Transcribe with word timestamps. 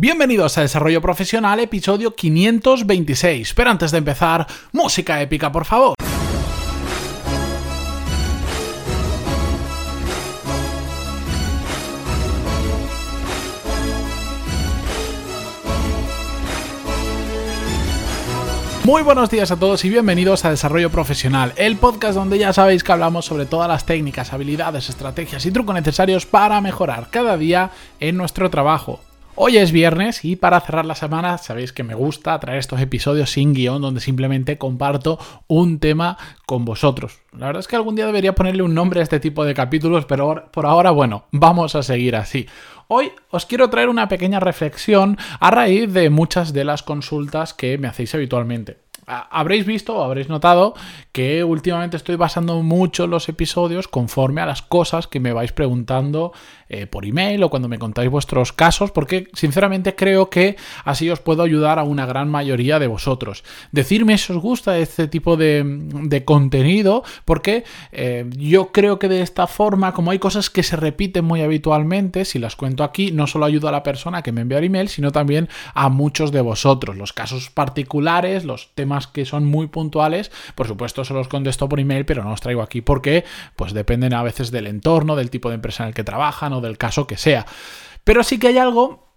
Bienvenidos 0.00 0.56
a 0.56 0.62
Desarrollo 0.62 1.02
Profesional, 1.02 1.60
episodio 1.60 2.16
526. 2.16 3.52
Pero 3.52 3.70
antes 3.70 3.90
de 3.90 3.98
empezar, 3.98 4.46
música 4.72 5.20
épica, 5.20 5.52
por 5.52 5.66
favor. 5.66 5.94
Muy 18.84 19.02
buenos 19.02 19.28
días 19.28 19.50
a 19.50 19.58
todos 19.58 19.84
y 19.84 19.90
bienvenidos 19.90 20.46
a 20.46 20.50
Desarrollo 20.50 20.88
Profesional, 20.88 21.52
el 21.56 21.76
podcast 21.76 22.14
donde 22.14 22.38
ya 22.38 22.54
sabéis 22.54 22.82
que 22.82 22.92
hablamos 22.92 23.26
sobre 23.26 23.44
todas 23.44 23.68
las 23.68 23.84
técnicas, 23.84 24.32
habilidades, 24.32 24.88
estrategias 24.88 25.44
y 25.44 25.52
trucos 25.52 25.74
necesarios 25.74 26.24
para 26.24 26.58
mejorar 26.62 27.08
cada 27.10 27.36
día 27.36 27.72
en 28.00 28.16
nuestro 28.16 28.48
trabajo. 28.48 29.00
Hoy 29.36 29.56
es 29.56 29.72
viernes 29.72 30.24
y 30.24 30.36
para 30.36 30.60
cerrar 30.60 30.84
la 30.84 30.94
semana 30.94 31.38
sabéis 31.38 31.72
que 31.72 31.84
me 31.84 31.94
gusta 31.94 32.38
traer 32.40 32.58
estos 32.58 32.80
episodios 32.80 33.30
sin 33.30 33.54
guion 33.54 33.80
donde 33.80 34.00
simplemente 34.00 34.58
comparto 34.58 35.18
un 35.46 35.78
tema 35.78 36.18
con 36.46 36.64
vosotros. 36.64 37.20
La 37.32 37.46
verdad 37.46 37.60
es 37.60 37.68
que 37.68 37.76
algún 37.76 37.94
día 37.94 38.06
debería 38.06 38.34
ponerle 38.34 38.62
un 38.62 38.74
nombre 38.74 39.00
a 39.00 39.02
este 39.02 39.20
tipo 39.20 39.44
de 39.44 39.54
capítulos, 39.54 40.04
pero 40.04 40.50
por 40.52 40.66
ahora, 40.66 40.90
bueno, 40.90 41.24
vamos 41.30 41.74
a 41.74 41.82
seguir 41.82 42.16
así. 42.16 42.46
Hoy 42.88 43.12
os 43.30 43.46
quiero 43.46 43.70
traer 43.70 43.88
una 43.88 44.08
pequeña 44.08 44.40
reflexión 44.40 45.16
a 45.38 45.50
raíz 45.50 45.92
de 45.92 46.10
muchas 46.10 46.52
de 46.52 46.64
las 46.64 46.82
consultas 46.82 47.54
que 47.54 47.78
me 47.78 47.88
hacéis 47.88 48.14
habitualmente 48.14 48.89
habréis 49.30 49.66
visto 49.66 49.96
o 49.96 50.04
habréis 50.04 50.28
notado 50.28 50.74
que 51.12 51.42
últimamente 51.42 51.96
estoy 51.96 52.16
basando 52.16 52.62
mucho 52.62 53.06
los 53.06 53.28
episodios 53.28 53.88
conforme 53.88 54.40
a 54.40 54.46
las 54.46 54.62
cosas 54.62 55.06
que 55.06 55.20
me 55.20 55.32
vais 55.32 55.52
preguntando 55.52 56.32
eh, 56.68 56.86
por 56.86 57.04
email 57.04 57.42
o 57.42 57.50
cuando 57.50 57.68
me 57.68 57.80
contáis 57.80 58.08
vuestros 58.08 58.52
casos, 58.52 58.92
porque 58.92 59.28
sinceramente 59.32 59.96
creo 59.96 60.30
que 60.30 60.56
así 60.84 61.10
os 61.10 61.18
puedo 61.18 61.42
ayudar 61.42 61.80
a 61.80 61.82
una 61.82 62.06
gran 62.06 62.28
mayoría 62.28 62.78
de 62.78 62.86
vosotros. 62.86 63.42
Decirme 63.72 64.16
si 64.18 64.32
os 64.32 64.38
gusta 64.38 64.78
este 64.78 65.08
tipo 65.08 65.36
de, 65.36 66.22
contenido, 66.24 67.02
porque 67.24 67.64
eh, 67.90 68.26
yo 68.36 68.70
creo 68.70 69.00
que 69.00 69.08
de 69.08 69.22
esta 69.22 69.48
forma, 69.48 69.92
como 69.92 70.12
hay 70.12 70.20
cosas 70.20 70.48
que 70.48 70.62
se 70.62 70.76
repiten 70.76 71.24
muy 71.24 71.42
habitualmente, 71.42 72.24
si 72.24 72.38
las 72.38 72.54
cuento 72.54 72.84
aquí, 72.84 73.10
no 73.10 73.26
solo 73.26 73.46
ayudo 73.46 73.66
a 73.66 73.72
la 73.72 73.82
persona 73.82 74.22
que 74.22 74.30
me 74.30 74.42
envía 74.42 74.58
el 74.58 74.64
email, 74.64 74.88
sino 74.88 75.10
también 75.10 75.48
a 75.74 75.88
muchos 75.88 76.30
de 76.30 76.40
vosotros. 76.40 76.96
Los 76.96 77.12
casos 77.12 77.50
particulares, 77.50 78.44
los 78.44 78.70
temas 78.76 78.99
que 79.06 79.24
son 79.24 79.44
muy 79.44 79.66
puntuales, 79.66 80.30
por 80.54 80.66
supuesto 80.66 81.04
se 81.04 81.14
los 81.14 81.28
contesto 81.28 81.68
por 81.68 81.80
email, 81.80 82.04
pero 82.04 82.22
no 82.22 82.30
los 82.30 82.40
traigo 82.40 82.62
aquí 82.62 82.80
porque 82.80 83.24
pues 83.56 83.72
dependen 83.72 84.14
a 84.14 84.22
veces 84.22 84.50
del 84.50 84.66
entorno, 84.66 85.16
del 85.16 85.30
tipo 85.30 85.48
de 85.48 85.56
empresa 85.56 85.84
en 85.84 85.88
el 85.88 85.94
que 85.94 86.04
trabajan 86.04 86.52
o 86.52 86.60
del 86.60 86.78
caso 86.78 87.06
que 87.06 87.16
sea. 87.16 87.46
Pero 88.04 88.22
sí 88.22 88.38
que 88.38 88.48
hay 88.48 88.58
algo 88.58 89.12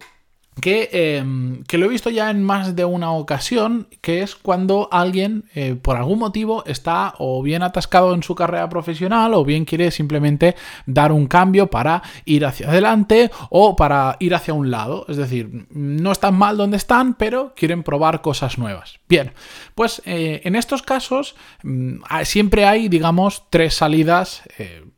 Em, 0.62 1.64
que, 1.64 1.78
lo 1.78 1.86
he 1.86 1.90
visto 1.90 2.10
ya 2.10 2.30
en 2.30 2.44
más 2.44 2.76
de 2.76 2.86
una 2.86 3.12
ocasión, 3.12 3.88
que 4.02 4.22
es 4.22 4.36
cuando 4.36 4.88
alguien, 4.92 5.46
eh, 5.56 5.76
por 5.76 5.98
algún 5.98 6.20
motivo, 6.20 6.64
está 6.66 7.16
o 7.18 7.42
bien 7.42 7.64
atascado 7.64 8.14
en 8.14 8.24
su 8.24 8.36
carrera 8.36 8.70
profesional 8.70 9.34
o 9.34 9.44
bien 9.44 9.66
quiere 9.66 9.92
simplemente 9.92 10.56
dar 10.86 11.12
un 11.12 11.28
cambio 11.28 11.68
para 11.68 12.04
ir 12.26 12.46
hacia 12.46 12.70
adelante 12.70 13.32
o 13.50 13.76
para 13.76 14.18
ir 14.20 14.36
hacia 14.36 14.54
un 14.54 14.72
lado. 14.72 15.06
Es 15.10 15.18
decir, 15.18 15.68
no 15.70 16.12
están 16.12 16.36
mal 16.36 16.58
donde 16.58 16.78
están, 16.78 17.16
pero 17.16 17.54
quieren 17.56 17.84
probar 17.84 18.22
cosas 18.22 18.58
nuevas. 18.58 19.00
Bien, 19.10 19.32
pues 19.76 20.02
eh, 20.06 20.42
en 20.44 20.56
estos 20.56 20.82
casos 20.82 21.36
mm, 21.64 22.04
siempre 22.24 22.66
hay, 22.66 22.90
digamos, 22.90 23.44
tres 23.50 23.74
salidas. 23.74 24.44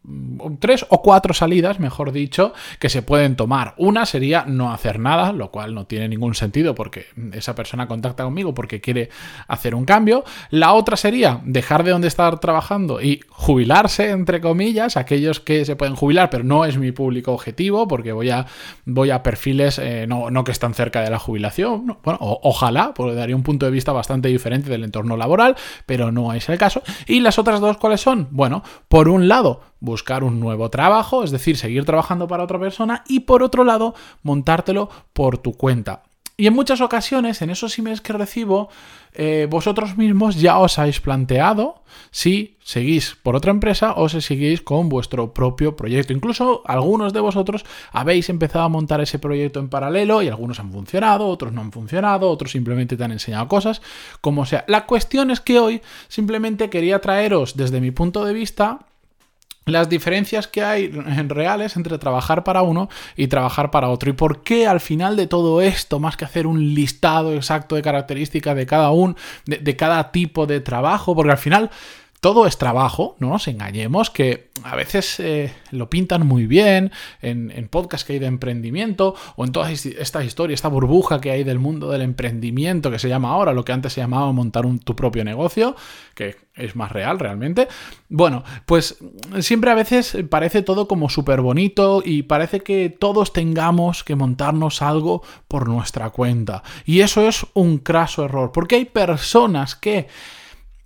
Eh, 0.08 0.58
tres 0.60 0.86
o 0.90 1.02
cuatro 1.02 1.34
salidas, 1.34 1.80
mejor 1.80 2.12
dicho, 2.12 2.54
que 2.80 2.90
se 2.90 3.02
pueden 3.02 3.36
tomar. 3.36 3.74
Una 3.78 4.06
sería 4.06 4.46
no 4.48 4.72
hacer 4.72 5.00
nada, 5.00 5.32
lo 5.32 5.52
cual 5.52 5.74
no 5.74 5.86
tiene 5.86 6.08
ningún 6.08 6.36
sentido 6.36 6.76
porque 6.76 7.08
esa 7.34 7.56
persona 7.56 7.88
contacta 7.88 8.24
conmigo 8.24 8.54
porque 8.54 8.82
quiere 8.82 9.10
hacer 9.48 9.76
un 9.76 9.86
cambio. 9.86 10.24
La 10.50 10.74
otra 10.74 10.98
sería 10.98 11.42
dejar 11.44 11.84
de 11.84 11.92
donde 11.92 12.08
estar 12.08 12.40
trabajando 12.40 13.02
y 13.02 13.22
jubilarse, 13.30 14.10
entre 14.10 14.42
comillas, 14.42 14.98
aquellos 14.98 15.40
que 15.40 15.66
se 15.66 15.76
pueden 15.76 15.96
jubilar, 15.96 16.30
pero 16.30 16.44
no 16.44 16.66
es 16.66 16.78
mi 16.78 16.92
público 16.92 17.32
objetivo 17.32 17.88
porque 17.88 18.12
voy 18.12 18.30
a, 18.30 18.46
voy 18.86 19.12
a 19.12 19.24
perfiles 19.24 19.80
eh, 19.80 20.06
no, 20.08 20.44
que 20.44 20.52
están 20.52 20.74
cerca 20.74 21.02
de 21.02 21.10
la 21.10 21.20
jubilación. 21.20 21.98
Bueno, 22.04 22.18
ojalá, 22.20 22.94
porque 22.94 23.16
daría 23.16 23.36
un 23.36 23.44
punto 23.44 23.66
de 23.66 23.72
vista 23.72 23.92
bastante 23.92 24.30
diferente 24.30 24.70
del 24.70 24.84
entorno 24.84 25.18
laboral, 25.18 25.56
pero 25.86 26.12
no 26.12 26.34
es 26.34 26.48
el 26.50 26.58
caso. 26.58 26.82
¿Y 27.08 27.20
las 27.20 27.40
otras 27.40 27.60
dos 27.60 27.78
cuáles 27.78 28.02
son? 28.02 28.28
Bueno, 28.32 28.64
por 28.88 29.10
un 29.10 29.28
lado, 29.28 29.62
buscar 29.80 29.95
un 30.24 30.40
nuevo 30.40 30.70
trabajo, 30.70 31.24
es 31.24 31.32
decir, 31.32 31.58
seguir 31.58 31.86
trabajando 31.86 32.28
para 32.28 32.44
otra 32.44 32.60
persona 32.60 33.04
y 33.08 33.22
por 33.22 33.44
otro 33.44 33.64
lado, 33.64 33.96
montártelo 34.24 34.90
por 35.14 35.38
tu 35.38 35.54
cuenta. 35.54 36.04
Y 36.38 36.48
en 36.48 36.54
muchas 36.54 36.82
ocasiones, 36.82 37.42
en 37.42 37.50
esos 37.50 37.80
emails 37.80 38.02
que 38.02 38.12
recibo, 38.12 38.68
eh, 39.14 39.48
vosotros 39.50 39.96
mismos 39.96 40.36
ya 40.36 40.60
os 40.60 40.78
habéis 40.78 41.00
planteado 41.00 41.82
si 42.12 42.58
seguís 42.62 43.16
por 43.24 43.38
otra 43.38 43.52
empresa 43.52 43.94
o 43.94 44.10
si 44.10 44.20
seguís 44.20 44.62
con 44.62 44.90
vuestro 44.90 45.34
propio 45.34 45.78
proyecto. 45.78 46.12
Incluso 46.12 46.62
algunos 46.66 47.14
de 47.14 47.22
vosotros 47.22 47.64
habéis 47.94 48.28
empezado 48.28 48.66
a 48.66 48.70
montar 48.70 49.00
ese 49.00 49.18
proyecto 49.18 49.62
en 49.62 49.70
paralelo 49.70 50.22
y 50.22 50.28
algunos 50.28 50.60
han 50.60 50.74
funcionado, 50.74 51.28
otros 51.28 51.54
no 51.54 51.62
han 51.62 51.72
funcionado, 51.72 52.30
otros 52.30 52.52
simplemente 52.52 52.98
te 52.98 53.04
han 53.06 53.14
enseñado 53.14 53.48
cosas, 53.48 53.82
como 54.20 54.46
sea. 54.46 54.66
La 54.68 54.86
cuestión 54.86 55.32
es 55.32 55.40
que 55.40 55.60
hoy 55.60 55.82
simplemente 56.10 56.70
quería 56.70 57.00
traeros 57.00 57.56
desde 57.56 57.80
mi 57.80 57.92
punto 57.92 58.26
de 58.26 58.34
vista 58.34 58.80
las 59.66 59.90
diferencias 59.90 60.48
que 60.48 60.62
hay 60.62 60.90
reales 60.90 61.76
entre 61.76 61.98
trabajar 61.98 62.44
para 62.44 62.62
uno 62.62 62.90
y 63.16 63.28
trabajar 63.28 63.72
para 63.72 63.90
otro. 63.90 64.10
Y 64.10 64.14
por 64.14 64.44
qué 64.44 64.68
al 64.68 64.80
final 64.80 65.16
de 65.16 65.28
todo 65.28 65.62
esto, 65.62 66.00
más 66.00 66.18
que 66.18 66.26
hacer 66.26 66.48
un 66.48 66.74
listado 66.74 67.34
exacto 67.34 67.76
de 67.76 67.82
características 67.82 68.56
de 68.56 68.66
cada 68.66 68.92
uno, 68.92 69.16
de, 69.46 69.76
cada 69.76 70.12
tipo 70.12 70.46
de 70.46 70.60
trabajo, 70.60 71.16
porque 71.16 71.32
al 71.32 71.38
final 71.38 71.72
todo 72.26 72.48
es 72.48 72.58
trabajo, 72.58 73.16
no 73.20 73.30
nos 73.30 73.48
engañemos, 73.48 74.10
que 74.10 74.50
a 74.64 74.76
veces 74.76 75.20
eh, 75.20 75.54
lo 75.70 75.92
pintan 75.92 76.26
muy 76.26 76.48
bien 76.48 76.92
en, 77.22 77.52
en 77.52 77.68
podcasts 77.68 78.04
que 78.04 78.14
hay 78.14 78.20
de 78.20 78.26
emprendimiento 78.26 79.14
o 79.36 79.46
en 79.46 79.52
toda 79.52 79.70
esta 79.70 80.24
historia, 80.24 80.56
esta 80.56 80.68
burbuja 80.68 81.22
que 81.22 81.30
hay 81.30 81.44
del 81.44 81.60
mundo 81.60 81.92
del 81.92 82.02
emprendimiento 82.02 82.90
que 82.90 82.98
se 82.98 83.10
llama 83.10 83.30
ahora, 83.30 83.54
lo 83.54 83.64
que 83.64 83.74
antes 83.74 83.94
se 83.94 84.02
llamaba 84.02 84.32
montar 84.32 84.66
tu 84.84 84.96
propio 84.96 85.24
negocio, 85.24 85.76
que 86.16 86.36
es 86.56 86.76
más 86.76 86.92
real 86.92 87.20
realmente. 87.20 87.68
Bueno, 88.10 88.44
pues 88.66 88.98
siempre 89.42 89.70
a 89.70 89.76
veces 89.76 90.18
parece 90.28 90.64
todo 90.64 90.88
como 90.88 91.10
súper 91.10 91.42
bonito 91.42 92.02
y 92.04 92.24
parece 92.24 92.62
que 92.62 92.90
todos 92.90 93.34
tengamos 93.34 94.04
que 94.04 94.16
montarnos 94.16 94.82
algo 94.82 95.22
por 95.48 95.70
nuestra 95.70 96.10
cuenta. 96.10 96.64
Y 96.86 97.02
eso 97.02 97.28
es 97.28 97.46
un 97.54 97.78
craso 97.78 98.26
error, 98.26 98.52
porque 98.52 98.78
hay 98.78 98.86
personas 98.86 99.76
que... 99.76 100.08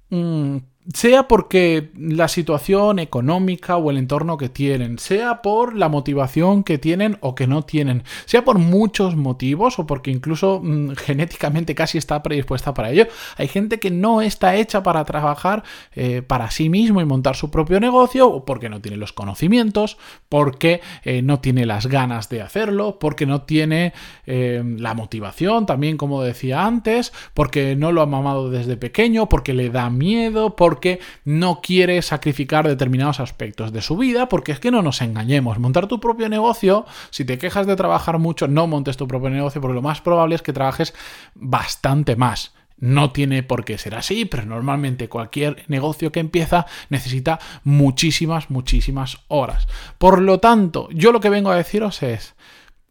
Mm, 0.10 0.58
sea 0.94 1.28
porque 1.28 1.92
la 1.96 2.28
situación 2.28 2.98
económica 2.98 3.78
o 3.78 3.92
el 3.92 3.98
entorno 3.98 4.38
que 4.38 4.50
tienen, 4.50 4.98
sea 4.98 5.42
por 5.42 5.76
la 5.76 5.88
motivación 5.88 6.64
que 6.64 6.80
tienen 6.80 7.18
o 7.22 7.36
que 7.36 7.46
no 7.46 7.62
tienen, 7.62 8.04
sea 8.26 8.44
por 8.44 8.58
muchos 8.58 9.16
motivos 9.16 9.78
o 9.78 9.86
porque 9.86 10.10
incluso 10.10 10.62
mm, 10.64 10.92
genéticamente 10.98 11.76
casi 11.76 12.00
está 12.00 12.24
predispuesta 12.24 12.74
para 12.74 12.90
ello. 12.90 13.08
Hay 13.38 13.48
gente 13.48 13.80
que 13.80 13.92
no 13.92 14.22
está 14.22 14.56
hecha 14.56 14.82
para 14.82 15.06
trabajar 15.06 15.64
eh, 15.94 16.24
para 16.24 16.50
sí 16.50 16.70
mismo 16.70 17.02
y 17.02 17.06
montar 17.06 17.36
su 17.36 17.52
propio 17.52 17.80
negocio 17.80 18.28
o 18.28 18.46
porque 18.46 18.70
no 18.70 18.82
tiene 18.82 18.98
los 18.98 19.14
conocimientos, 19.14 19.98
porque 20.28 20.82
eh, 21.04 21.22
no 21.22 21.40
tiene 21.40 21.68
las 21.68 21.86
ganas 21.86 22.30
de 22.30 22.42
hacerlo, 22.42 22.98
porque 23.00 23.28
no 23.28 23.44
tiene 23.44 23.94
eh, 24.26 24.64
la 24.78 24.96
motivación 24.96 25.68
también, 25.68 25.98
como 25.98 26.24
decía 26.24 26.66
antes, 26.66 27.14
porque 27.36 27.76
no 27.76 27.92
lo 27.92 28.02
ha 28.02 28.08
mamado 28.08 28.50
desde 28.50 28.76
pequeño, 28.76 29.30
porque 29.30 29.54
le 29.54 29.70
da 29.70 29.90
miedo, 29.92 30.56
porque 30.56 30.79
no 31.26 31.62
quiere 31.62 32.02
sacrificar 32.02 32.68
determinados 32.68 33.20
aspectos 33.20 33.72
de 33.72 33.82
su 33.82 33.98
vida, 33.98 34.30
porque 34.30 34.52
es 34.52 34.60
que 34.60 34.72
no 34.72 34.82
nos 34.82 35.02
engañemos. 35.02 35.60
Montar 35.60 35.88
tu 35.88 36.00
propio 36.00 36.30
negocio, 36.30 36.86
si 37.10 37.26
te 37.26 37.38
quejas 37.38 37.68
de 37.68 37.76
trabajar 37.76 38.20
mucho, 38.20 38.48
no 38.48 38.68
montes 38.68 38.98
tu 38.98 39.08
propio 39.08 39.30
negocio, 39.30 39.62
porque 39.62 39.76
lo 39.76 39.82
más 39.82 40.02
probable 40.02 40.36
es 40.36 40.42
que 40.42 40.54
trabajes 40.54 40.94
bastante 41.36 42.16
más. 42.16 42.54
No 42.78 43.12
tiene 43.12 43.44
por 43.44 43.66
qué 43.66 43.78
ser 43.78 43.96
así, 43.96 44.24
pero 44.24 44.46
normalmente 44.46 45.10
cualquier 45.10 45.66
negocio 45.68 46.12
que 46.12 46.22
empieza 46.22 46.66
necesita 46.90 47.40
muchísimas, 47.64 48.50
muchísimas 48.50 49.20
horas. 49.28 49.68
Por 49.98 50.22
lo 50.22 50.40
tanto, 50.40 50.88
yo 50.92 51.12
lo 51.12 51.20
que 51.20 51.30
vengo 51.30 51.52
a 51.52 51.58
deciros 51.58 52.02
es, 52.04 52.36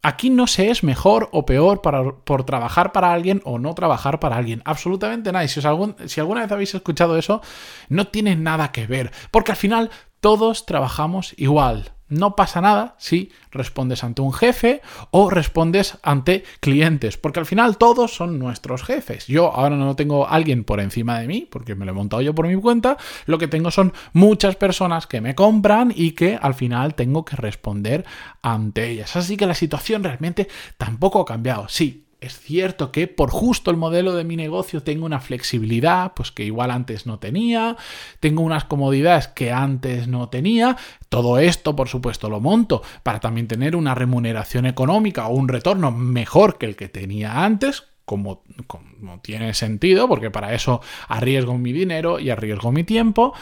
Aquí 0.01 0.29
no 0.29 0.47
se 0.47 0.69
es 0.69 0.83
mejor 0.83 1.29
o 1.33 1.45
peor 1.45 1.81
por 1.81 2.43
trabajar 2.45 2.91
para 2.91 3.11
alguien 3.11 3.41
o 3.43 3.59
no 3.59 3.75
trabajar 3.75 4.19
para 4.19 4.37
alguien. 4.37 4.61
Absolutamente 4.65 5.31
nada. 5.31 5.43
Y 5.43 5.49
si, 5.49 5.59
si 5.61 6.19
alguna 6.19 6.41
vez 6.41 6.51
habéis 6.51 6.73
escuchado 6.73 7.17
eso, 7.17 7.41
no 7.89 8.07
tiene 8.07 8.35
nada 8.35 8.71
que 8.71 8.87
ver. 8.87 9.11
Porque 9.31 9.51
al 9.51 9.57
final 9.57 9.89
todos 10.21 10.65
trabajamos 10.65 11.33
igual. 11.37 11.93
No 12.09 12.35
pasa 12.35 12.59
nada 12.61 12.95
si 12.97 13.31
respondes 13.51 14.03
ante 14.03 14.21
un 14.21 14.33
jefe 14.33 14.81
o 15.11 15.29
respondes 15.29 15.97
ante 16.03 16.43
clientes, 16.59 17.17
porque 17.17 17.39
al 17.39 17.45
final 17.45 17.77
todos 17.77 18.15
son 18.15 18.39
nuestros 18.39 18.83
jefes. 18.83 19.27
Yo 19.27 19.53
ahora 19.53 19.75
no 19.75 19.95
tengo 19.95 20.27
alguien 20.27 20.63
por 20.63 20.79
encima 20.79 21.19
de 21.19 21.27
mí, 21.27 21.47
porque 21.49 21.75
me 21.75 21.85
lo 21.85 21.91
he 21.91 21.95
montado 21.95 22.21
yo 22.21 22.33
por 22.33 22.47
mi 22.47 22.55
cuenta, 22.55 22.97
lo 23.25 23.37
que 23.37 23.47
tengo 23.47 23.71
son 23.71 23.93
muchas 24.13 24.55
personas 24.55 25.07
que 25.07 25.21
me 25.21 25.35
compran 25.35 25.93
y 25.95 26.11
que 26.11 26.37
al 26.41 26.55
final 26.55 26.95
tengo 26.95 27.25
que 27.25 27.35
responder 27.35 28.05
ante 28.41 28.89
ellas. 28.89 29.15
Así 29.15 29.37
que 29.37 29.45
la 29.45 29.53
situación 29.53 30.03
realmente 30.03 30.47
tampoco 30.77 31.21
ha 31.21 31.25
cambiado. 31.25 31.67
Sí, 31.69 32.08
es 32.21 32.37
cierto 32.37 32.91
que 32.91 33.07
por 33.07 33.29
justo 33.29 33.71
el 33.71 33.77
modelo 33.77 34.13
de 34.13 34.25
mi 34.25 34.35
negocio 34.35 34.83
tengo 34.83 35.05
una 35.05 35.21
flexibilidad, 35.21 36.13
pues 36.13 36.31
que 36.31 36.43
igual 36.43 36.71
antes 36.71 37.05
no 37.05 37.17
tenía, 37.17 37.77
tengo 38.19 38.41
unas 38.41 38.65
comodidades 38.65 39.29
que 39.29 39.51
antes 39.51 40.07
no 40.07 40.27
tenía. 40.29 40.75
Todo 41.07 41.39
esto, 41.39 41.75
por 41.75 41.87
supuesto, 41.87 42.29
lo 42.29 42.41
monto 42.41 42.81
para 43.03 43.21
también 43.21 43.47
tener 43.47 43.75
una 43.75 43.95
remuneración 43.95 44.65
económica 44.65 45.27
o 45.27 45.33
un 45.33 45.47
retorno 45.47 45.91
mejor 45.91 46.57
que 46.57 46.65
el 46.65 46.75
que 46.75 46.89
tenía 46.89 47.45
antes, 47.45 47.85
como, 48.03 48.43
como, 48.67 49.19
tiene 49.21 49.53
sentido, 49.53 50.07
porque 50.07 50.29
para 50.29 50.53
eso 50.53 50.81
arriesgo 51.07 51.57
mi 51.57 51.71
dinero 51.71 52.19
y 52.19 52.31
arriesgo 52.31 52.71
mi 52.71 52.83
tiempo, 52.83 53.33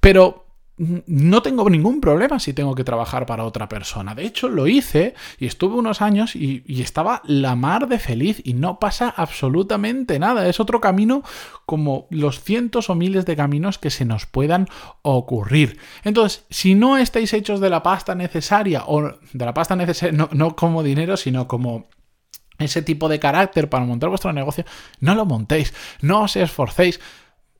pero 0.00 0.45
no 0.78 1.40
tengo 1.40 1.70
ningún 1.70 2.02
problema 2.02 2.38
si 2.38 2.52
tengo 2.52 2.74
que 2.74 2.84
trabajar 2.84 3.24
para 3.24 3.44
otra 3.44 3.66
persona. 3.68 4.14
De 4.14 4.26
hecho, 4.26 4.48
lo 4.48 4.66
hice 4.66 5.14
y 5.38 5.46
estuve 5.46 5.76
unos 5.76 6.02
años 6.02 6.36
y, 6.36 6.62
estaba 6.82 7.22
la 7.24 7.56
mar 7.56 7.88
de 7.88 7.98
feliz 7.98 8.42
y 8.44 8.52
no 8.52 8.78
pasa 8.78 9.08
absolutamente 9.16 10.18
nada. 10.18 10.46
Es 10.48 10.60
otro 10.60 10.80
camino 10.80 11.22
como 11.64 12.06
los 12.10 12.42
cientos 12.42 12.90
o 12.90 12.94
miles 12.94 13.24
de 13.24 13.36
caminos 13.36 13.78
que 13.78 13.90
se 13.90 14.04
nos 14.04 14.26
puedan 14.26 14.68
ocurrir. 15.00 15.78
Entonces, 16.04 16.44
si 16.50 16.74
no 16.74 16.98
estáis 16.98 17.32
hechos 17.32 17.60
de 17.60 17.70
la 17.70 17.82
pasta 17.82 18.14
necesaria 18.14 18.84
o 18.86 19.02
de 19.32 19.44
la 19.44 19.54
pasta 19.54 19.76
necesaria, 19.76 20.16
no, 20.16 20.28
no 20.32 20.56
como 20.56 20.82
dinero, 20.82 21.16
sino 21.16 21.48
como 21.48 21.88
ese 22.58 22.82
tipo 22.82 23.08
de 23.08 23.18
carácter 23.18 23.70
para 23.70 23.84
montar 23.84 24.10
vuestro 24.10 24.32
negocio, 24.32 24.64
no 25.00 25.14
lo 25.14 25.24
montéis, 25.24 25.72
no 26.02 26.22
os 26.22 26.36
esforcéis 26.36 27.00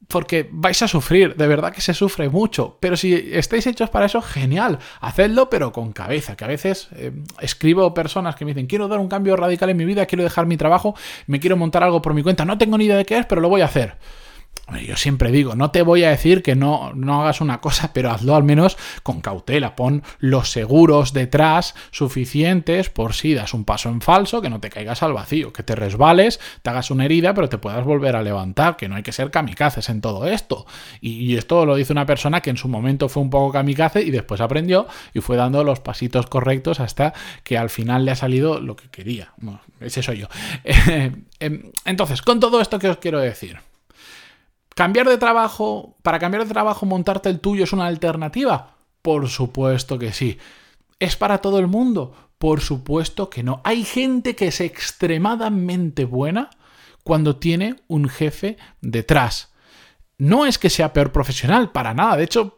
porque 0.09 0.49
vais 0.53 0.81
a 0.83 0.89
sufrir, 0.89 1.35
de 1.37 1.47
verdad 1.47 1.73
que 1.73 1.81
se 1.81 1.93
sufre 1.93 2.29
mucho, 2.29 2.79
pero 2.81 2.97
si 2.97 3.15
estáis 3.33 3.67
hechos 3.67 3.91
para 3.91 4.07
eso, 4.07 4.23
genial, 4.23 4.79
hacedlo 5.01 5.51
pero 5.51 5.73
con 5.73 5.93
cabeza, 5.93 6.37
que 6.37 6.45
a 6.45 6.49
veces 6.49 6.89
eh, 6.93 7.13
escribo 7.41 7.93
personas 7.93 8.37
que 8.37 8.45
me 8.45 8.53
dicen, 8.53 8.67
quiero 8.67 8.89
dar 8.89 9.01
un 9.01 9.09
cambio 9.09 9.37
radical 9.37 9.71
en 9.71 9.77
mi 9.77 9.85
vida, 9.85 10.07
quiero 10.07 10.23
dejar 10.23 10.47
mi 10.47 10.57
trabajo, 10.57 10.95
me 11.27 11.41
quiero 11.41 11.57
montar 11.57 11.83
algo 11.83 12.03
por 12.03 12.15
mi 12.15 12.23
cuenta, 12.23 12.45
no 12.45 12.57
tengo 12.59 12.79
ni 12.79 12.85
idea 12.85 12.97
de 12.97 13.05
qué 13.05 13.19
es, 13.19 13.27
pero 13.27 13.41
lo 13.41 13.49
voy 13.49 13.63
a 13.63 13.67
hacer. 13.67 13.97
Yo 14.85 14.97
siempre 14.97 15.31
digo, 15.31 15.55
no 15.55 15.71
te 15.71 15.83
voy 15.83 16.03
a 16.03 16.11
decir 16.11 16.43
que 16.43 16.57
no, 16.57 16.93
no 16.93 17.23
hagas 17.23 17.41
una 17.41 17.61
cosa, 17.61 17.93
pero 17.93 18.11
hazlo 18.11 18.35
al 18.35 18.43
menos 18.43 18.77
con 19.05 19.21
cautela. 19.21 19.77
Pon 19.77 20.03
los 20.19 20.51
seguros 20.51 21.13
detrás 21.13 21.77
suficientes 21.93 22.91
por 22.91 23.15
si 23.15 23.33
das 23.35 23.55
un 23.55 23.65
paso 23.65 23.89
en 23.91 24.01
falso, 24.01 24.43
que 24.43 24.51
no 24.51 24.61
te 24.61 24.69
caigas 24.69 25.05
al 25.05 25.13
vacío, 25.13 25.53
que 25.53 25.63
te 25.63 25.77
resbales, 25.77 26.41
te 26.63 26.71
hagas 26.71 26.91
una 26.91 27.05
herida, 27.05 27.33
pero 27.33 27.49
te 27.49 27.59
puedas 27.59 27.85
volver 27.85 28.17
a 28.17 28.23
levantar, 28.23 28.77
que 28.77 28.89
no 28.89 28.97
hay 28.97 29.05
que 29.05 29.13
ser 29.13 29.31
kamikazes 29.31 29.89
en 29.89 30.01
todo 30.01 30.27
esto. 30.27 30.67
Y, 31.01 31.37
esto 31.37 31.67
lo 31.67 31.77
dice 31.77 31.93
una 31.93 32.07
persona 32.07 32.41
que 32.41 32.51
en 32.51 32.57
su 32.57 32.67
momento 32.67 33.09
fue 33.09 33.23
un 33.23 33.31
poco 33.31 33.53
kamikaze 33.53 34.03
y 34.03 34.11
después 34.11 34.41
aprendió 34.41 34.87
y 35.15 35.21
fue 35.21 35.37
dando 35.37 35.63
los 35.63 35.81
pasitos 35.81 36.27
correctos 36.27 36.81
hasta 36.81 37.13
que 37.45 37.59
al 37.59 37.71
final 37.71 38.05
le 38.05 38.13
ha 38.13 38.17
salido 38.17 38.61
lo 38.61 38.75
que 38.75 38.89
quería. 38.89 39.33
ese 39.81 40.03
soy 40.03 40.19
yo. 40.19 40.29
Em, 41.39 41.71
entonces, 41.85 42.23
con 42.23 42.41
todo 42.41 42.63
esto 42.63 42.79
que 42.79 42.89
os 42.89 42.97
quiero 42.97 43.21
decir. 43.21 43.59
¿Cambiar 44.77 45.09
de 45.09 45.17
trabajo, 45.17 45.97
para 46.03 46.19
cambiar 46.19 46.45
de 46.45 46.53
trabajo, 46.53 46.85
montarte 46.85 47.31
el 47.31 47.41
tuyo 47.41 47.65
es 47.65 47.73
una 47.73 47.87
alternativa? 47.87 48.77
Por 49.01 49.27
supuesto 49.31 49.99
que 49.99 50.13
sí. 50.13 50.37
¿Es 50.99 51.17
para 51.17 51.39
todo 51.39 51.59
el 51.59 51.67
mundo? 51.67 52.15
Por 52.37 52.61
supuesto 52.61 53.31
que 53.31 53.43
no. 53.43 53.63
Hay 53.65 53.85
gente 53.85 54.37
que 54.37 54.49
es 54.49 54.61
extremadamente 54.61 56.05
buena 56.05 56.51
cuando 57.05 57.37
tiene 57.37 57.77
un 57.89 58.11
jefe 58.11 58.59
detrás. 58.83 59.55
No 60.19 60.45
es 60.45 60.59
que 60.59 60.69
sea 60.69 60.93
peor 60.93 61.11
profesional, 61.11 61.73
para 61.73 61.95
nada. 61.95 62.19
De 62.19 62.25
hecho, 62.25 62.55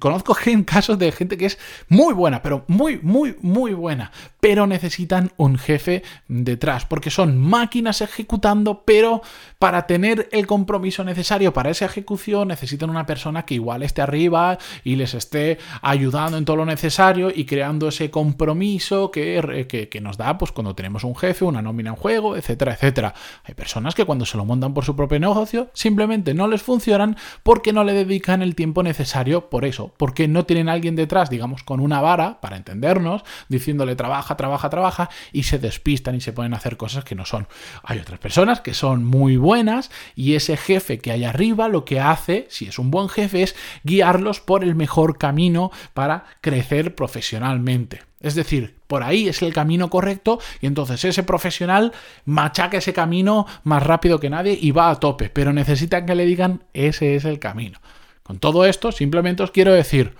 conozco 0.00 0.36
casos 0.66 0.98
de 0.98 1.12
gente 1.12 1.38
que 1.38 1.46
es 1.46 1.58
muy 1.88 2.12
buena, 2.12 2.42
pero 2.42 2.66
muy, 2.68 2.98
muy, 2.98 3.38
muy 3.40 3.72
buena. 3.72 4.12
Pero 4.44 4.66
necesitan 4.66 5.32
un 5.38 5.56
jefe 5.56 6.02
detrás, 6.28 6.84
porque 6.84 7.08
son 7.08 7.38
máquinas 7.38 8.02
ejecutando, 8.02 8.82
pero 8.84 9.22
para 9.58 9.86
tener 9.86 10.28
el 10.32 10.46
compromiso 10.46 11.02
necesario 11.02 11.54
para 11.54 11.70
esa 11.70 11.86
ejecución 11.86 12.48
necesitan 12.48 12.90
una 12.90 13.06
persona 13.06 13.46
que 13.46 13.54
igual 13.54 13.82
esté 13.82 14.02
arriba 14.02 14.58
y 14.84 14.96
les 14.96 15.14
esté 15.14 15.56
ayudando 15.80 16.36
en 16.36 16.44
todo 16.44 16.56
lo 16.56 16.66
necesario 16.66 17.32
y 17.34 17.46
creando 17.46 17.88
ese 17.88 18.10
compromiso 18.10 19.10
que, 19.10 19.88
que, 19.90 20.00
nos 20.02 20.18
da 20.18 20.36
pues, 20.36 20.52
cuando 20.52 20.74
tenemos 20.74 21.04
un 21.04 21.16
jefe, 21.16 21.46
una 21.46 21.62
nómina 21.62 21.88
en 21.88 21.96
juego, 21.96 22.36
etcétera, 22.36 22.74
etcétera. 22.74 23.14
Hay 23.44 23.54
personas 23.54 23.94
que 23.94 24.04
cuando 24.04 24.26
se 24.26 24.36
lo 24.36 24.44
montan 24.44 24.74
por 24.74 24.84
su 24.84 24.94
propio 24.94 25.18
negocio 25.20 25.70
simplemente 25.72 26.34
no 26.34 26.48
les 26.48 26.62
funciona 26.62 27.16
porque 27.42 27.72
no 27.72 27.82
le 27.82 27.94
dedican 27.94 28.42
el 28.42 28.54
tiempo 28.54 28.82
necesario 28.82 29.48
por 29.48 29.64
eso, 29.64 29.94
porque 29.96 30.28
no 30.28 30.44
tienen 30.44 30.68
a 30.68 30.72
alguien 30.72 30.96
detrás, 30.96 31.30
digamos, 31.30 31.62
con 31.62 31.80
una 31.80 32.02
vara, 32.02 32.42
para 32.42 32.58
entendernos, 32.58 33.24
diciéndole 33.48 33.96
trabaja, 33.96 34.33
trabaja, 34.36 34.70
trabaja, 34.70 35.10
y 35.32 35.44
se 35.44 35.58
despistan 35.58 36.14
y 36.14 36.20
se 36.20 36.32
a 36.52 36.56
hacer 36.56 36.76
cosas 36.76 37.04
que 37.04 37.14
no 37.14 37.24
son. 37.24 37.46
Hay 37.82 37.98
otras 37.98 38.18
personas 38.18 38.60
que 38.60 38.74
son 38.74 39.04
muy 39.04 39.36
buenas 39.36 39.90
y 40.14 40.34
ese 40.34 40.56
jefe 40.56 40.98
que 40.98 41.12
hay 41.12 41.24
arriba 41.24 41.68
lo 41.68 41.84
que 41.84 42.00
hace, 42.00 42.46
si 42.50 42.66
es 42.66 42.78
un 42.78 42.90
buen 42.90 43.08
jefe, 43.08 43.42
es 43.42 43.56
guiarlos 43.82 44.40
por 44.40 44.64
el 44.64 44.74
mejor 44.74 45.18
camino 45.18 45.70
para 45.94 46.24
crecer 46.40 46.94
profesionalmente. 46.94 48.02
Es 48.20 48.34
decir, 48.34 48.76
por 48.86 49.02
ahí 49.02 49.28
es 49.28 49.42
el 49.42 49.52
camino 49.52 49.90
correcto 49.90 50.38
y 50.60 50.66
entonces 50.66 51.04
ese 51.04 51.22
profesional 51.22 51.92
machaca 52.24 52.78
ese 52.78 52.94
camino 52.94 53.46
más 53.64 53.82
rápido 53.82 54.18
que 54.18 54.30
nadie 54.30 54.58
y 54.58 54.70
va 54.70 54.90
a 54.90 54.98
tope, 54.98 55.28
pero 55.28 55.52
necesitan 55.52 56.06
que 56.06 56.14
le 56.14 56.24
digan 56.24 56.64
ese 56.72 57.16
es 57.16 57.24
el 57.24 57.38
camino. 57.38 57.80
Con 58.22 58.38
todo 58.38 58.64
esto, 58.64 58.92
simplemente 58.92 59.42
os 59.42 59.50
quiero 59.50 59.74
decir, 59.74 60.14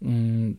mm, 0.00 0.52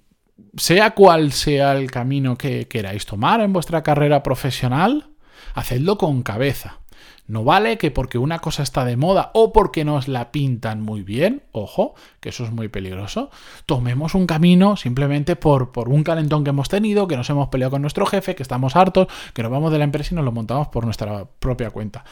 sea 0.58 0.92
cual 0.92 1.32
sea 1.32 1.74
el 1.74 1.92
camino 1.92 2.38
que 2.38 2.68
queráis 2.68 3.06
tomar 3.06 3.42
en 3.42 3.54
vuestra 3.54 3.84
carrera 3.84 4.24
profesional, 4.24 5.10
hacedlo 5.54 5.98
con 5.98 6.24
cabeza. 6.24 6.80
No 7.28 7.44
vale 7.44 7.80
que 7.80 7.90
porque 7.90 8.20
una 8.20 8.38
cosa 8.38 8.62
está 8.62 8.86
de 8.86 8.98
moda 8.98 9.32
o 9.34 9.52
porque 9.52 9.84
nos 9.84 10.08
la 10.08 10.32
pintan 10.32 10.82
muy 10.82 11.02
bien, 11.02 11.42
ojo, 11.52 11.96
que 12.20 12.30
eso 12.30 12.44
es 12.44 12.52
muy 12.52 12.68
peligroso, 12.68 13.32
tomemos 13.66 14.14
un 14.14 14.28
camino 14.28 14.78
simplemente 14.78 15.36
por, 15.36 15.72
por 15.72 15.90
un 15.90 16.04
calentón 16.04 16.44
que 16.44 16.52
hemos 16.52 16.70
tenido, 16.70 17.08
que 17.08 17.18
nos 17.18 17.30
hemos 17.32 17.48
peleado 17.48 17.72
con 17.72 17.82
nuestro 17.82 18.06
jefe, 18.06 18.36
que 18.36 18.44
estamos 18.44 18.76
hartos, 18.76 19.08
que 19.34 19.42
nos 19.42 19.52
vamos 19.52 19.72
de 19.72 19.80
la 19.80 19.86
empresa 19.86 20.14
y 20.14 20.16
nos 20.16 20.26
lo 20.26 20.32
montamos 20.32 20.68
por 20.68 20.86
nuestra 20.86 21.26
propia 21.40 21.72
cuenta. 21.72 22.06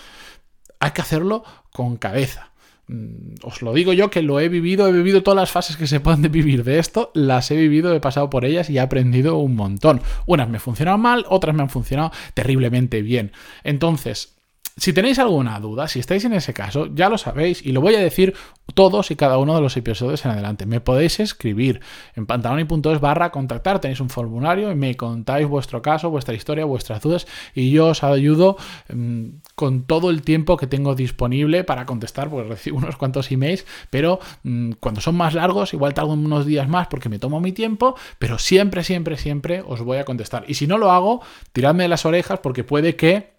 Hay 0.80 0.92
que 0.92 1.02
hacerlo 1.02 1.44
con 1.72 1.98
cabeza. 1.98 2.53
Mm, 2.88 3.36
os 3.44 3.62
lo 3.62 3.74
digo 3.74 3.94
yo 3.94 4.10
que 4.10 4.22
lo 4.22 4.40
he 4.40 4.50
vivido, 4.50 4.88
he 4.88 4.92
vivido 4.92 5.24
todas 5.24 5.38
las 5.38 5.52
fases 5.52 5.78
que 5.78 5.88
se 5.88 6.00
pueden 6.00 6.22
vivir 6.32 6.64
de 6.64 6.80
esto, 6.80 7.12
las 7.14 7.50
he 7.52 7.56
vivido, 7.56 7.94
he 7.94 8.00
pasado 8.00 8.30
por 8.30 8.46
ellas 8.46 8.70
y 8.70 8.78
he 8.78 8.82
aprendido 8.82 9.38
un 9.38 9.56
montón. 9.56 10.02
Unas 10.26 10.50
me 10.50 10.60
funcionado 10.60 10.98
mal, 10.98 11.26
otras 11.30 11.56
me 11.56 11.64
han 11.64 11.70
funcionado 11.70 12.12
terriblemente 12.34 13.02
bien. 13.02 13.32
Entonces, 13.64 14.36
si 14.76 14.92
tenéis 14.92 15.20
alguna 15.20 15.60
duda, 15.60 15.88
si 15.88 16.00
estáis 16.00 16.26
en 16.26 16.34
ese 16.34 16.54
caso, 16.54 16.88
ya 16.94 17.08
lo 17.08 17.18
sabéis 17.18 17.64
y 17.64 17.72
lo 17.74 17.82
voy 17.82 17.94
a 17.96 18.00
decir 18.00 18.34
todos 18.74 19.12
y 19.12 19.16
cada 19.16 19.38
uno 19.38 19.54
de 19.54 19.62
los 19.62 19.78
episodios 19.78 20.26
en 20.26 20.32
adelante. 20.32 20.66
Me 20.66 20.82
podéis 20.82 21.20
escribir 21.20 21.82
en 22.16 22.26
pantaloni.es 22.26 23.00
barra 23.00 23.32
contactar, 23.32 23.80
tenéis 23.80 24.00
un 24.00 24.10
formulario 24.10 24.72
y 24.72 24.76
me 24.76 24.96
contáis 24.96 25.48
vuestro 25.48 25.82
caso, 25.84 26.10
vuestra 26.10 26.34
historia, 26.34 26.66
vuestras 26.66 27.02
dudas 27.02 27.28
y 27.54 27.72
yo 27.72 27.88
os 27.88 28.04
ayudo 28.04 28.58
mm, 28.92 29.26
con 29.54 29.84
todo 29.84 30.10
el 30.10 30.24
tiempo 30.24 30.58
que 30.58 30.66
tengo 30.66 30.96
disponible 30.96 31.64
para 31.64 31.86
contestar, 31.86 32.30
porque 32.30 32.50
recibo 32.50 32.78
unos 32.78 32.98
cuantos 32.98 33.32
emails, 33.32 33.66
pero 33.92 34.20
mm, 34.42 34.72
cuando 34.80 35.02
son 35.02 35.16
más 35.16 35.36
largos 35.36 35.74
igual 35.74 35.94
tardo 35.94 36.14
unos 36.14 36.48
días 36.48 36.68
más 36.68 36.88
porque 36.88 37.10
me 37.10 37.20
tomo 37.20 37.40
mi 37.40 37.52
tiempo, 37.52 37.96
pero 38.18 38.40
siempre, 38.40 38.84
siempre, 38.84 39.18
siempre 39.18 39.64
os 39.68 39.82
voy 39.82 39.98
a 40.00 40.06
contestar. 40.06 40.46
Y 40.48 40.56
si 40.56 40.66
no 40.66 40.80
lo 40.80 40.92
hago, 40.92 41.22
tiradme 41.52 41.84
de 41.84 41.90
las 41.90 42.06
orejas 42.06 42.40
porque 42.40 42.64
puede 42.64 42.96
que 42.96 43.33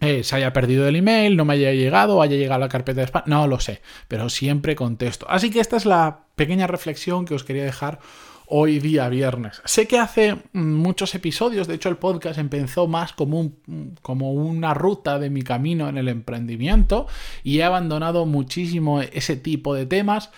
eh, 0.00 0.24
se 0.24 0.36
haya 0.36 0.52
perdido 0.52 0.88
el 0.88 0.96
email, 0.96 1.36
no 1.36 1.44
me 1.44 1.54
haya 1.54 1.72
llegado, 1.72 2.22
haya 2.22 2.36
llegado 2.36 2.56
a 2.56 2.66
la 2.66 2.68
carpeta 2.68 3.00
de 3.00 3.06
spam, 3.06 3.24
no 3.26 3.46
lo 3.46 3.60
sé, 3.60 3.82
pero 4.08 4.28
siempre 4.28 4.74
contesto. 4.74 5.26
Así 5.28 5.50
que 5.50 5.60
esta 5.60 5.76
es 5.76 5.86
la 5.86 6.24
pequeña 6.36 6.66
reflexión 6.66 7.24
que 7.24 7.34
os 7.34 7.44
quería 7.44 7.64
dejar 7.64 8.00
hoy 8.46 8.80
día 8.80 9.08
viernes. 9.08 9.62
Sé 9.64 9.86
que 9.86 9.98
hace 9.98 10.36
muchos 10.52 11.14
episodios, 11.14 11.68
de 11.68 11.74
hecho 11.74 11.88
el 11.88 11.96
podcast 11.96 12.38
empezó 12.38 12.88
más 12.88 13.12
como, 13.12 13.38
un, 13.38 13.96
como 14.02 14.32
una 14.32 14.74
ruta 14.74 15.18
de 15.18 15.30
mi 15.30 15.42
camino 15.42 15.88
en 15.88 15.96
el 15.96 16.08
emprendimiento 16.08 17.06
y 17.44 17.58
he 17.58 17.64
abandonado 17.64 18.26
muchísimo 18.26 19.00
ese 19.02 19.36
tipo 19.36 19.74
de 19.74 19.86
temas. 19.86 20.30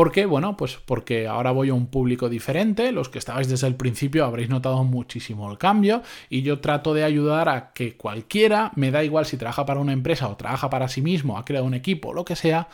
¿Por 0.00 0.12
qué? 0.12 0.24
Bueno, 0.24 0.56
pues 0.56 0.78
porque 0.82 1.26
ahora 1.26 1.50
voy 1.50 1.68
a 1.68 1.74
un 1.74 1.88
público 1.88 2.30
diferente, 2.30 2.90
los 2.90 3.10
que 3.10 3.18
estabais 3.18 3.50
desde 3.50 3.66
el 3.66 3.74
principio 3.74 4.24
habréis 4.24 4.48
notado 4.48 4.82
muchísimo 4.82 5.50
el 5.50 5.58
cambio 5.58 6.02
y 6.30 6.40
yo 6.40 6.60
trato 6.60 6.94
de 6.94 7.04
ayudar 7.04 7.50
a 7.50 7.74
que 7.74 7.98
cualquiera, 7.98 8.72
me 8.76 8.90
da 8.92 9.04
igual 9.04 9.26
si 9.26 9.36
trabaja 9.36 9.66
para 9.66 9.78
una 9.78 9.92
empresa 9.92 10.28
o 10.28 10.38
trabaja 10.38 10.70
para 10.70 10.88
sí 10.88 11.02
mismo, 11.02 11.36
ha 11.36 11.44
creado 11.44 11.66
un 11.66 11.74
equipo 11.74 12.14
lo 12.14 12.24
que 12.24 12.34
sea, 12.34 12.68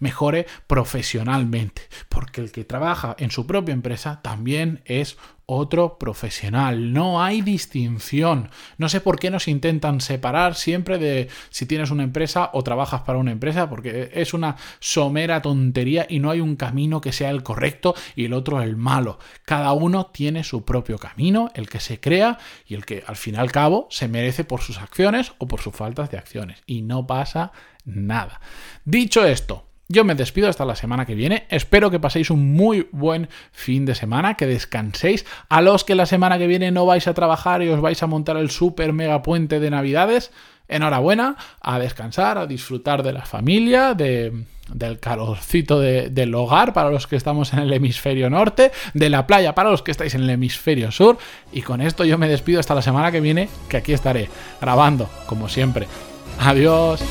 mejore 0.00 0.48
profesionalmente, 0.66 1.82
porque 2.08 2.40
el 2.40 2.50
que 2.50 2.64
trabaja 2.64 3.14
en 3.16 3.30
su 3.30 3.46
propia 3.46 3.74
empresa 3.74 4.18
también 4.20 4.80
es 4.84 5.18
otro 5.46 5.98
profesional. 5.98 6.92
No 6.92 7.22
hay 7.22 7.42
distinción. 7.42 8.50
No 8.78 8.88
sé 8.88 9.00
por 9.00 9.18
qué 9.18 9.30
nos 9.30 9.48
intentan 9.48 10.00
separar 10.00 10.54
siempre 10.54 10.98
de 10.98 11.28
si 11.50 11.66
tienes 11.66 11.90
una 11.90 12.04
empresa 12.04 12.50
o 12.52 12.62
trabajas 12.62 13.02
para 13.02 13.18
una 13.18 13.32
empresa, 13.32 13.68
porque 13.68 14.10
es 14.14 14.34
una 14.34 14.56
somera 14.80 15.42
tontería 15.42 16.06
y 16.08 16.18
no 16.18 16.30
hay 16.30 16.40
un 16.40 16.56
camino 16.56 17.00
que 17.00 17.12
sea 17.12 17.30
el 17.30 17.42
correcto 17.42 17.94
y 18.16 18.26
el 18.26 18.32
otro 18.32 18.62
el 18.62 18.76
malo. 18.76 19.18
Cada 19.44 19.72
uno 19.72 20.06
tiene 20.06 20.44
su 20.44 20.64
propio 20.64 20.98
camino, 20.98 21.50
el 21.54 21.68
que 21.68 21.80
se 21.80 22.00
crea 22.00 22.38
y 22.66 22.74
el 22.74 22.84
que 22.84 23.04
al 23.06 23.16
fin 23.16 23.34
y 23.34 23.38
al 23.38 23.52
cabo 23.52 23.88
se 23.90 24.08
merece 24.08 24.44
por 24.44 24.60
sus 24.60 24.78
acciones 24.78 25.32
o 25.38 25.48
por 25.48 25.60
sus 25.60 25.74
faltas 25.74 26.10
de 26.10 26.18
acciones. 26.18 26.62
Y 26.66 26.82
no 26.82 27.06
pasa 27.06 27.52
nada. 27.84 28.40
Dicho 28.84 29.24
esto, 29.24 29.66
yo 29.92 30.04
me 30.04 30.14
despido 30.14 30.48
hasta 30.48 30.64
la 30.64 30.74
semana 30.74 31.06
que 31.06 31.14
viene. 31.14 31.46
Espero 31.50 31.90
que 31.90 32.00
paséis 32.00 32.30
un 32.30 32.54
muy 32.54 32.88
buen 32.92 33.28
fin 33.52 33.84
de 33.84 33.94
semana, 33.94 34.34
que 34.34 34.46
descanséis. 34.46 35.24
A 35.48 35.60
los 35.60 35.84
que 35.84 35.94
la 35.94 36.06
semana 36.06 36.38
que 36.38 36.46
viene 36.46 36.72
no 36.72 36.86
vais 36.86 37.06
a 37.06 37.14
trabajar 37.14 37.62
y 37.62 37.68
os 37.68 37.80
vais 37.80 38.02
a 38.02 38.06
montar 38.06 38.36
el 38.38 38.50
super 38.50 38.92
mega 38.92 39.22
puente 39.22 39.60
de 39.60 39.70
Navidades, 39.70 40.32
enhorabuena, 40.68 41.36
a 41.60 41.78
descansar, 41.78 42.38
a 42.38 42.46
disfrutar 42.46 43.02
de 43.02 43.12
la 43.12 43.26
familia, 43.26 43.92
de, 43.92 44.44
del 44.72 44.98
calorcito 44.98 45.78
del 45.78 46.34
hogar 46.34 46.72
para 46.72 46.90
los 46.90 47.06
que 47.06 47.16
estamos 47.16 47.52
en 47.52 47.60
el 47.60 47.72
hemisferio 47.72 48.30
norte, 48.30 48.72
de 48.94 49.10
la 49.10 49.26
playa 49.26 49.54
para 49.54 49.70
los 49.70 49.82
que 49.82 49.90
estáis 49.90 50.14
en 50.14 50.22
el 50.22 50.30
hemisferio 50.30 50.90
sur. 50.90 51.18
Y 51.52 51.62
con 51.62 51.82
esto 51.82 52.04
yo 52.04 52.16
me 52.16 52.28
despido 52.28 52.60
hasta 52.60 52.74
la 52.74 52.82
semana 52.82 53.12
que 53.12 53.20
viene, 53.20 53.48
que 53.68 53.76
aquí 53.76 53.92
estaré 53.92 54.28
grabando, 54.60 55.10
como 55.26 55.48
siempre. 55.48 55.86
Adiós. 56.38 57.02